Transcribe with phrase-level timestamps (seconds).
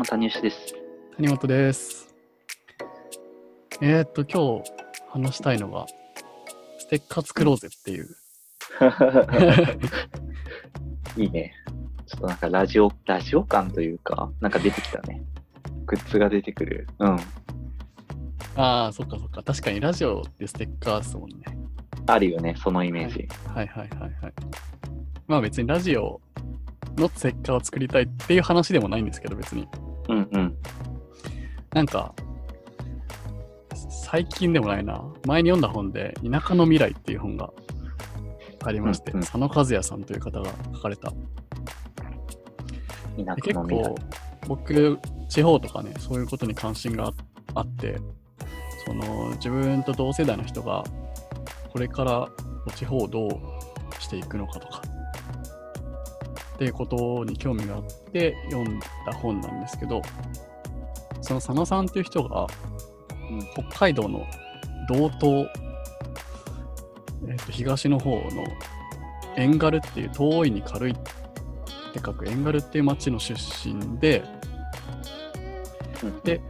[0.00, 0.74] も谷吉です。
[1.16, 2.08] 谷本です。
[3.82, 4.72] えー、っと、今日
[5.10, 5.84] 話したいのが、
[6.78, 8.06] ステッカー作ろうぜっていう。
[11.20, 11.52] いいね。
[12.06, 15.22] ちょっとなんかラジオ、ラジオ感というか、なんか出てきたね。
[15.84, 16.88] グッズが出てくる。
[16.98, 17.10] うん。
[18.56, 19.42] ああ、そっかそっか。
[19.42, 21.36] 確かにラジオってステッカーですもんね。
[22.06, 23.28] あるよね、そのイメージ。
[23.48, 24.32] はいはいはいはい。
[25.26, 26.22] まあ別にラジオ
[26.96, 29.68] のステッカーを作りたいっていう話でもないんですけど、別に。
[30.10, 30.56] うんうん。
[31.72, 32.14] なんか、
[33.90, 35.02] 最近でもないな。
[35.26, 37.50] 前に読んだ本で、田舎の未来っていう本が
[38.64, 41.12] ありまして、うんうん佐野和也さんという方が書かれた。
[43.42, 43.94] 結構。
[44.48, 47.12] 僕地方とかねそういうことに関心があ
[47.54, 48.00] あって
[48.84, 50.84] その自分と同世代の人が
[51.72, 52.28] これから
[52.74, 53.30] 地方をどう
[54.02, 54.82] していくのかとか
[56.60, 60.02] っていうことに興味があって読んだ本なんですけど
[61.22, 62.46] その佐野さんっていう人が
[63.30, 64.26] うん北海道の
[64.86, 65.48] 道東、
[67.28, 68.44] えっと東の方の
[69.36, 71.00] 遠軽っていう遠いに軽いって
[72.04, 74.22] 書く遠軽っていう町の出身で、
[76.02, 76.42] うんで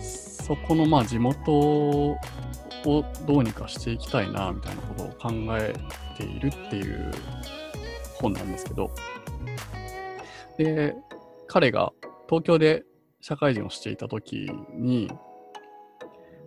[0.00, 2.16] そこのまあ地元を
[3.26, 5.74] どうにかしていきたいなみたいなことを考え
[6.16, 7.12] ているっていう
[8.20, 8.90] 本なんですけど。
[10.58, 10.94] で
[11.46, 11.92] 彼が
[12.28, 12.84] 東京で
[13.20, 15.10] 社会人をしていた時に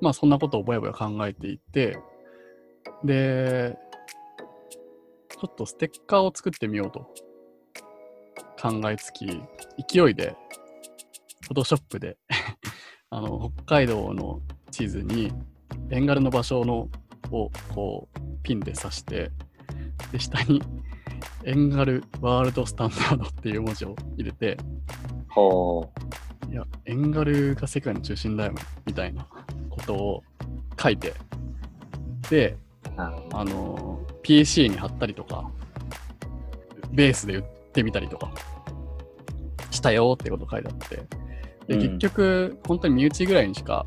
[0.00, 1.98] まあそんなことをぼやぼや考えていて
[3.04, 3.76] で
[5.28, 7.12] ちょっとステッカーを作ってみようと
[8.60, 9.26] 考えつき、
[9.88, 10.36] 勢いで、
[11.42, 12.18] フォトショップで
[13.08, 15.32] あの、北海道の地図に、
[15.86, 16.88] ベンガルの場所の
[17.30, 19.30] をこう、ピンで刺して、
[20.10, 20.60] で、下に、
[21.44, 24.56] エンガルワールドスタンダードっていう文字を入れて、
[25.28, 25.90] ほ
[26.50, 28.54] いや、エンガルが世界の中心だよ、
[28.86, 29.26] みたいな
[29.70, 30.22] ことを
[30.80, 31.14] 書いて、
[32.30, 32.56] で。
[32.96, 35.48] あの、PC に貼ったりとか、
[36.90, 38.32] ベースで売ってみたりとか、
[39.70, 40.96] したよってこと書いてあって、
[41.68, 43.86] で、うん結局、本当に身内ぐらいにしか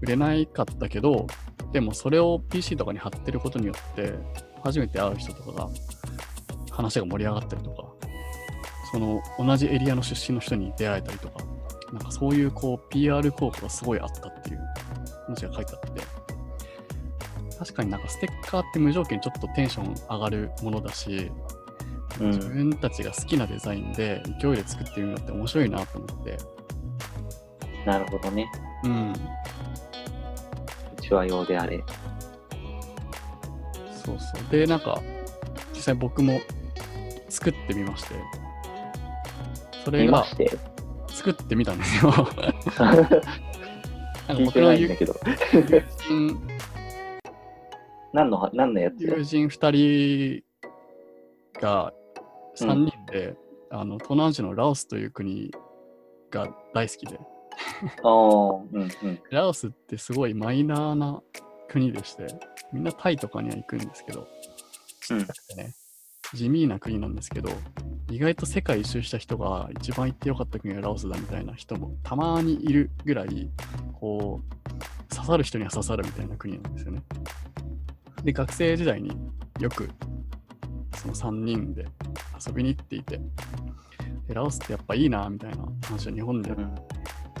[0.00, 1.26] 売れないかったけど、
[1.72, 4.14] でもそれを PC とかに貼ってることによって、
[4.62, 5.68] 初めて会う人とかが、
[6.76, 7.84] 話が盛り上がったりとか、
[8.92, 11.44] その同じエリアの出身の人に出会えたりとか、
[11.92, 14.60] なんかそういうこう PR 効果がすごいあったっていう
[15.26, 16.02] 話が書いてあって、
[17.58, 21.30] 確かになんかステッカーって無条件にちょっとテンション上がるものだし、
[22.20, 26.38] うん自分たちが好きなデザインで勢いで作ってみるのって面白いなと思って、
[27.84, 28.50] なるほどね。
[28.84, 31.84] うん、うちは用であれ。
[34.04, 34.50] そうそう。
[34.50, 35.00] で、なんか、
[35.74, 36.40] 実際僕も
[37.36, 38.14] 作ってみまして、
[39.84, 40.24] それが。
[41.08, 42.12] 作ってみたんですよ。
[44.28, 44.76] なんの友。
[44.76, 46.40] 人
[48.12, 49.02] 何の、何のやつ？
[49.02, 50.42] 友人2
[51.52, 51.92] 人が
[52.56, 53.36] 3人で、
[53.70, 55.50] あの東南アジアのラオスという国
[56.30, 58.88] が大好きで、ああ、うんうん。
[59.30, 61.22] ラオスってすごいマイナーな
[61.68, 62.26] 国でして、
[62.72, 64.26] みんなタイとかには行くんですけど、
[65.10, 65.26] うんね、
[66.34, 67.50] 地味な国なんですけど、
[68.10, 73.50] 意外と世界一周した人が一番行ってよかった国がラオスだみたいな人もたまにいるぐらい、
[73.92, 77.02] こう、刺さる人には刺さるみたいな国なんですよね。
[78.22, 79.16] で、学生時代に
[79.60, 79.88] よく
[80.96, 81.86] その3人で
[82.46, 83.20] 遊びに行っていて、
[84.26, 86.74] でラオスってやっぱいいなみたいな話を日本でうん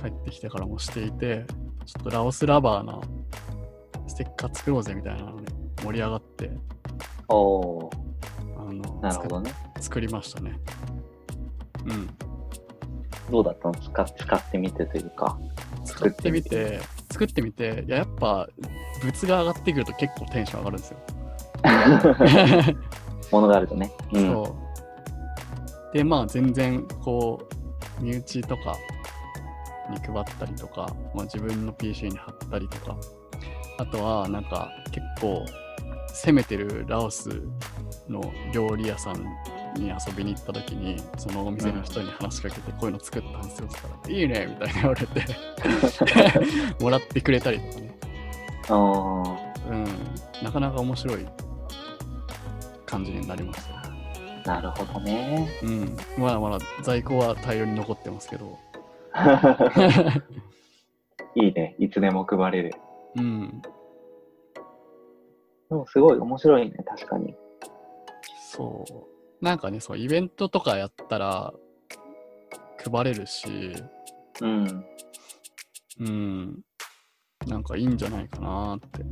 [0.00, 1.44] 帰ってきてからもしていて、
[1.84, 3.00] ちょっとラオスラバーな
[4.06, 6.50] ステッカー作ろうぜみたいなので盛り上がって、
[9.06, 9.54] なるほどね。
[9.76, 10.58] 作作りましたね。
[11.84, 12.10] うん。
[13.30, 13.74] どうだったの？
[13.74, 15.38] 使使ってみてというか。
[15.84, 16.80] 作ってみて、
[17.10, 18.48] 作ってみて、いや、やっぱ
[19.04, 20.98] 物が上がってくると結構テンション上がるんですよ。
[23.30, 23.92] ものがあるとね。
[24.12, 24.32] うん。
[24.32, 24.56] そ
[25.92, 25.96] う。
[25.96, 27.40] で、まあ全然こ
[28.00, 28.76] う、身内とか
[29.90, 32.96] に配ったりとか、まあ、自分の PC に貼ったりとか、
[33.78, 35.44] あとはなんか結構
[36.08, 37.30] 攻めてるラオス
[38.08, 39.22] の料理屋さん
[39.74, 45.24] に遊びに行った時に、そのお店の人に話しかけて、こういうの作ったんですよって言ったら、いいねみたいな言われて、
[46.84, 47.98] もらってくれたりとかね。
[48.68, 48.76] ああ、
[49.70, 49.84] うん。
[50.42, 51.26] なかなか面白い
[52.84, 53.60] 感じになりまし
[54.44, 54.52] た。
[54.52, 55.48] なるほどね。
[55.62, 55.96] うん。
[56.18, 58.58] まだまだ在庫は大量に残ってますけど。
[61.34, 61.74] いいね。
[61.78, 62.74] いつでも配れる。
[63.16, 63.60] うん。
[65.68, 67.34] でもすごい面白いね、確かに。
[68.56, 69.44] そう。
[69.44, 71.52] なんかね、そう、イベントとかやったら
[72.90, 73.46] 配れるし、
[74.40, 74.84] うん。
[76.00, 76.60] うん、
[77.46, 79.04] なんかいいんじゃないかなって。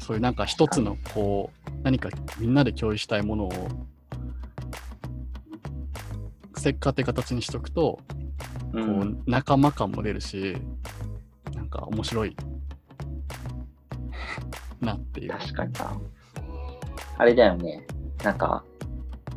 [0.00, 2.08] そういうなんか一つのこう、何か
[2.38, 3.52] みんなで共有したいものを、
[6.56, 8.00] ステッカーって形にしとくと、
[8.72, 8.76] う。
[8.76, 10.56] こうん仲間感も出るし、
[11.54, 12.36] なんか面白い
[14.80, 15.30] なっていう。
[15.30, 16.00] 確かにな。
[17.22, 17.86] あれだよね。
[18.24, 18.64] なんか、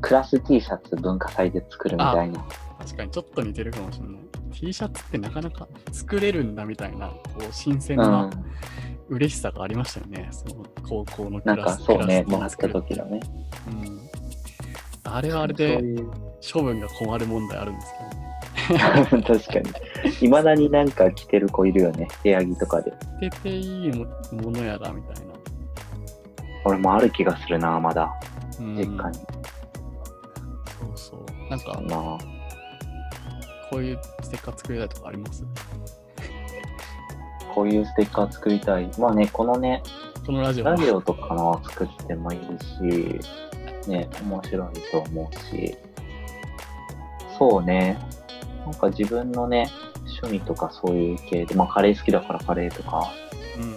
[0.02, 2.44] クラス T シャツ文化祭で作るみたいな。
[2.80, 4.26] 確かにちょっと似てるかもしれない。
[4.52, 8.02] T シャツってなかなか作れるんだみたいな、こう新鮮う。
[8.02, 8.46] なん
[9.08, 10.30] 嬉しさがありましたよね。
[10.32, 13.20] その高校のクなんラスかそうね、クラもらった時のね。
[13.68, 14.10] うん。
[15.04, 16.12] あれはあれでそういう
[16.54, 17.94] 処分が困る問題あるんです
[18.68, 19.22] けどね。
[19.22, 20.26] 確かに。
[20.26, 22.08] いまだになんか着てる子いるよね。
[22.24, 22.92] 部屋着とかで。
[23.22, 25.35] 捨てていいもものやらみたいな。
[26.66, 28.12] 俺もある気がするな、まだ。
[28.60, 28.96] うん、実家に。
[28.96, 29.02] そ
[30.94, 31.26] うそう。
[31.50, 32.18] なんか、な
[33.70, 35.46] こういうステッカー作りたいとかあります？
[37.54, 38.90] こういうステッカー作りたい。
[39.00, 39.82] まあね、このね、
[40.26, 43.20] このラジオラジオとかの作ってもいいし、
[43.90, 45.78] ね、面白いと思うし、
[47.38, 47.98] そうね、
[48.66, 49.70] なんか自分のね、
[50.22, 53.12] 趣味とかそういう系で、まあカレー好きだからカレーとか、
[53.60, 53.76] うん。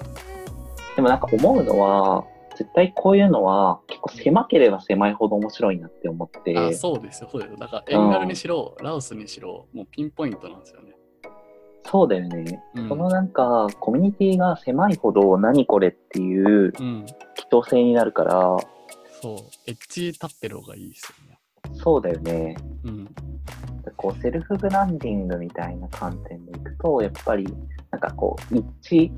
[0.96, 2.24] でもなんか思うのは、
[2.58, 7.56] 絶対こういうのは結構狭ければ狭いほど面白いなって思って、あ、そうですよ、そうですよ。
[7.56, 10.96] だから、エンガルにしろ、ラオスにしろ、もうピンポイントなんですよね。
[11.84, 12.60] そうだよね。
[12.74, 17.06] うんこのなんかコミュニティが狭いほど何これっていううん。
[17.36, 18.56] 希少性になるから、
[19.22, 19.36] そう。
[19.66, 21.38] エッジ立ってる方がいいですよね。
[21.74, 22.56] そうだよね。
[22.84, 23.08] うん。
[23.96, 27.46] こうセルフブランディングみたいな観点でいくと、やっぱり
[27.90, 28.66] なんかこう、一
[28.96, 29.12] 致、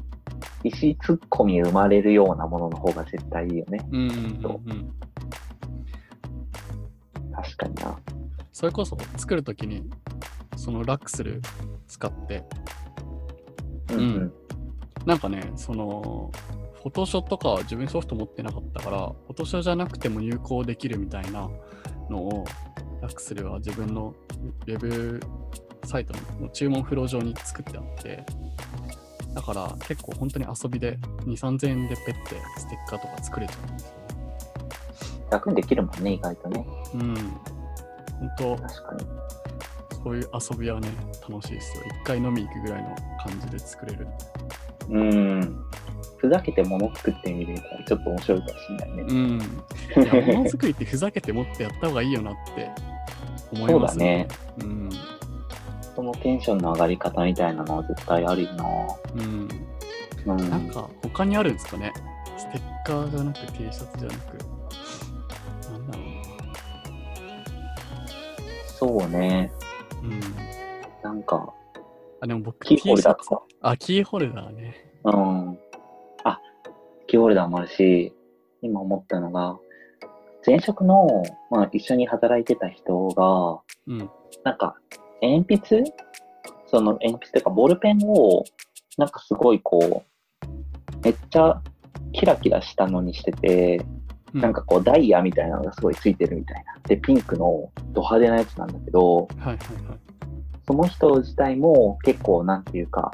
[0.63, 3.79] 意思ツッコミ生まれるようなものの方が絶対いいよね。
[3.91, 4.93] うんうんうんうん。
[7.33, 7.99] 確かにな。
[8.53, 9.89] それこそ作るときに、
[10.57, 11.41] そのラックスル
[11.89, 12.45] 使って、
[13.93, 14.33] うんうん。
[15.07, 16.31] なんかね、その、
[16.83, 21.49] フォトショーとかは自分ソフト持ってなかったから、フォトショーじゃなくても入稿できるみたいな
[22.09, 22.45] のを、
[23.01, 24.15] ラックスルは自分の
[24.67, 25.21] ウェブ
[25.85, 28.25] サイトの注文フロー上に作ってあって、
[29.35, 33.97] だから結構本当に遊びで2、3000円でペッてステッカーとか作れちゃうんですよね。
[35.31, 36.67] 楽にできるもんね、意外とね。
[36.95, 37.15] うん。
[38.37, 39.07] 本確かに。
[39.91, 40.89] 当、そういう遊びはね、
[41.29, 41.85] 楽しいですよ。
[42.03, 42.95] 一回飲み行くぐらいの
[43.25, 44.07] 感じで作れる。
[44.89, 45.65] うん。
[46.17, 49.03] ふざけて物作ってみるみたいな、ちょっと面白いかもしれないね。
[49.03, 49.39] うん。
[49.39, 49.45] も
[50.45, 52.71] のづくりってふざけてもっとやった方がいいよなって
[53.53, 54.29] 思いますね。
[54.59, 54.91] うん。
[55.95, 58.51] そのテンションの上がり方みたいなのは絶対あるよ
[59.15, 59.49] うん。
[60.27, 60.35] な。
[60.35, 60.51] うん。
[60.51, 61.93] なんか、他にあるんですかね
[62.37, 64.39] ステッカーじゃなく T シャツじゃなく。
[65.71, 66.05] なんだろ
[68.67, 69.53] そうね。
[70.03, 70.15] うな。
[70.15, 70.21] うん。
[71.03, 71.53] なんか、
[72.21, 73.43] あ、でも僕、キーホルダーとか。
[73.63, 74.75] あ、キーホルダーね。
[75.05, 75.59] うん。
[76.25, 76.41] あ、
[77.07, 78.15] キーホルダーもあるし、
[78.63, 79.59] 今思ったのが、
[80.47, 84.11] 前職の、まあ、一緒に働いてた人が、うん。
[84.45, 84.77] なんか、
[85.23, 85.85] 鉛筆？
[86.67, 88.45] その鉛筆っていうか、ボールペンを、
[88.97, 90.47] なんかすごいこう、
[91.03, 91.61] めっちゃ
[92.13, 93.77] キラキラしたのにしてて、
[94.33, 96.75] うんなんかこうダイヤみたいなのがすごいついてるみたいな。
[96.87, 99.59] で、ピンクのド派手なやつなんだけど、はいはいはい。
[100.69, 103.11] その人自体も結構なんていうか、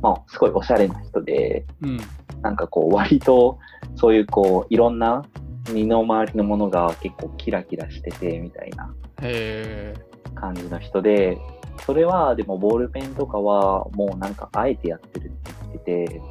[0.00, 1.98] まあすごいおしゃれな人で、うん。
[2.42, 3.58] なんかこう割と
[3.96, 5.24] そういうこういろんな
[5.72, 10.15] 身の回りのものが結構キラキラしててみたいなへえ。
[10.36, 11.38] 感じの人で、
[11.84, 16.22] それはでもボールペンとかはもうなんかあえてやってるって言ってて。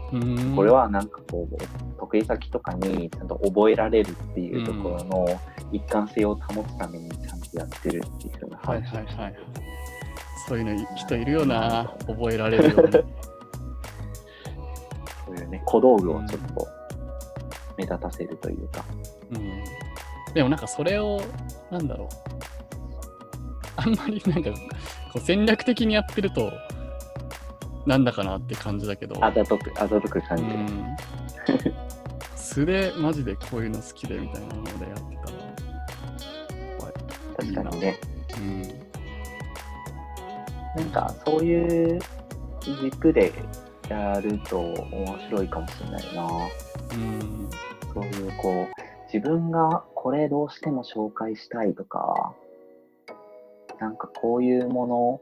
[0.56, 1.58] これはなんかこう
[2.00, 5.28] 得意先とかにちゃんと覚えられるっていうところの
[5.72, 9.76] 一貫性を保つためにちゃんとやってるっていうふうなはい話をしてはいはいはい。
[10.48, 11.96] そういうの人いるよな。
[12.08, 12.92] 覚えられるように。
[15.26, 16.68] そういうね、小道具をちょっと
[17.78, 18.86] 目立たせるというか。
[19.32, 19.64] うん。
[20.34, 21.20] でもなんかそれを、
[21.72, 22.08] なんだろう。
[23.86, 24.50] あんまりなんか、
[25.14, 26.52] こう戦略的にやってると、
[27.86, 29.24] なんだかなって感じだけど。
[29.24, 30.54] あざとく、あざとく感うじる。
[30.60, 30.98] ん。
[32.36, 34.84] 素でマジでこういうの好きでみたいなのでやって
[35.18, 35.26] た
[37.42, 38.00] ら、いいな確かにね。
[38.38, 38.40] う
[40.80, 40.82] ん。
[40.82, 42.00] なんかそういう
[42.82, 43.32] 軸で
[43.90, 46.24] やると面白いかもしれないな。
[46.94, 47.50] うん。
[47.94, 48.68] そういうこう、
[49.14, 52.34] 自分がこれどうしても紹介したいとか、
[53.80, 55.22] なんかこういうもの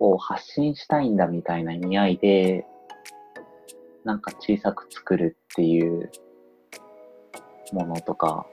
[0.00, 2.66] を発信したいんだみたいな意味合いで、
[4.04, 6.10] なんか小さく作るっていう
[7.72, 8.46] ものとか、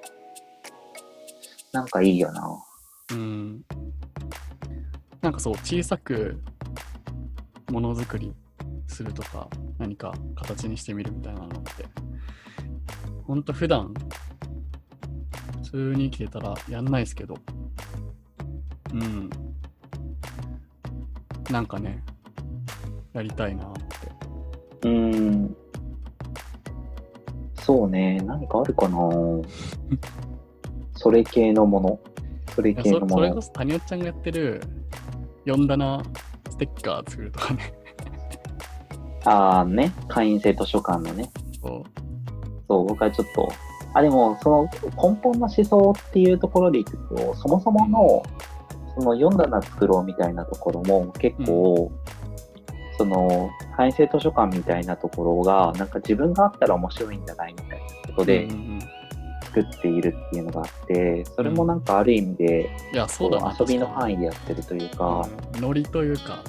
[1.72, 2.64] なんかいいよな。
[3.12, 3.62] うん。
[5.22, 6.42] なんかそう、小さく
[7.72, 8.34] ものづくり
[8.88, 11.86] するとか、何か形にしてみるみたいなのって、
[13.24, 13.94] ほんと普段、
[15.64, 17.36] 普通に生きてたらやんないですけど、
[18.94, 19.30] うん。
[21.52, 22.04] なんかね、
[23.14, 23.82] やりたいなって。
[24.84, 25.56] うーん。
[27.56, 28.98] そうね、何かあるかな
[30.96, 32.00] それ系のもの。
[32.56, 33.42] それ系のものそそれこ。
[33.42, 34.62] そ谷尾ちゃんがやってる
[35.46, 36.02] 4棚
[36.50, 37.74] ステッカー作るとかね。
[39.26, 41.30] ああね、会員制図書館のね。
[41.62, 41.84] そう
[42.68, 43.50] そう、僕はちょっと、
[43.94, 44.64] あ、でも、その
[44.96, 48.24] 根本の思想っていうところでいくと、そもそもの、
[48.98, 51.92] その読んだな作ろうみたいなところも結構、
[52.98, 58.80] その、会員制図書館みたいなところが、なんか自分があったら面白いんじゃないみたいなことでうんうん
[59.48, 63.56] 作っているっていうのがあって、それもなんかある意味で、いや、そうだね。
[63.58, 66.44] 遊びの範囲囲でやってるというか、ノリというか、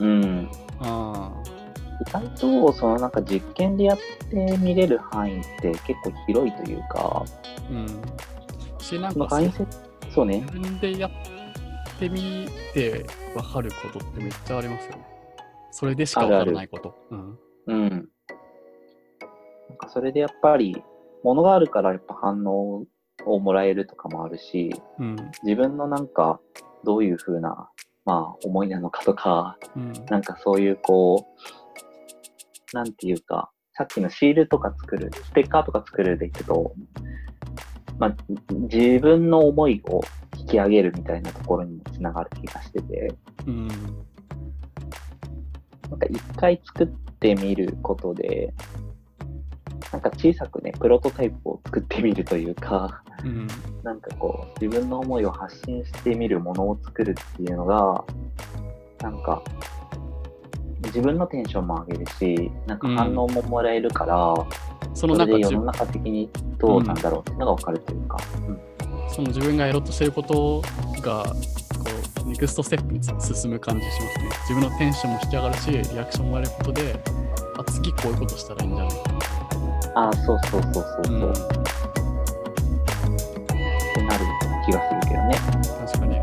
[0.00, 0.48] うん、
[0.80, 1.30] あ
[2.06, 3.98] 意外とそのなんか実験でやっ
[4.30, 7.86] てみれる範囲って結構広いというか、ーうん。
[8.78, 9.40] し、なんか
[10.12, 10.40] そうね。
[10.40, 11.10] 自、分でやっ
[11.98, 15.06] てみて分かることってめっちゃありますよね。
[15.70, 16.94] それでしか分からないこと。
[17.10, 17.38] うん。
[17.66, 18.08] うん。
[19.68, 20.82] なんかそれでやっぱり、
[21.22, 22.84] ものがあるからやっぱ反応
[23.24, 25.16] をもらえるとかもあるし、うん。
[25.42, 26.40] 自分のなんか
[26.84, 27.70] どういう風な、
[28.04, 29.92] まあ思いなのかとか、うん。
[30.10, 31.26] なんかそういうこ
[32.72, 36.74] う、なんていうか、さっきのシールとか作る、ステッカーとか作るでいくと、
[37.98, 38.16] まあ、
[38.50, 40.21] 自分の思いを引
[40.52, 43.14] き上げるみたいなところにもつながる気がしてて、
[43.46, 43.68] うん。
[43.68, 43.74] な
[45.96, 46.86] んか一回作っ
[47.18, 48.52] てみることで、
[49.92, 53.46] なんか小さくね、プロトタイプを作ってみるというか、うん。
[53.82, 58.04] なんかこう、自分の思いを発信してみるものを作るっていうのが、
[59.00, 59.42] なんか、
[60.84, 64.34] 自分のテンションも上げるし、なんか反応ももらえるから、
[64.94, 68.58] そのそれで世の中的にどうなんだろうっていうのが分かるというか、うん
[69.12, 70.62] その自分がやろうとしてること
[71.02, 71.34] が、こ
[72.24, 73.12] う、ネクストステップに進
[73.50, 74.24] む感じしますね。
[74.48, 76.98] 自分のテンションも引き上がるし、リアクションもらえることで、
[77.58, 79.00] あ、次こういうことしたらいいんじゃないか
[79.94, 81.26] ああ、そうそうそうそうそう、な。
[81.26, 81.32] うん。
[81.32, 81.42] って
[84.02, 84.24] なる
[84.64, 85.34] 気がするけどね。
[85.86, 86.16] 確かに。